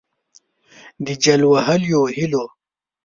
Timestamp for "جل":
1.23-1.41